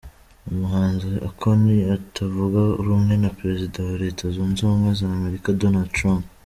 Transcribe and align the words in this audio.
Umuhanzi 0.51 1.09
Akoni 1.29 1.75
utavuga 1.95 2.61
rumwe 2.85 3.13
na 3.23 3.29
Perezida 3.37 3.77
wa 3.87 3.95
Leta 4.03 4.23
Zunze 4.33 4.59
Ubumwe 4.63 4.91
z’Amerika 4.99 5.47
Donald 5.61 5.91
Trump 5.99 6.23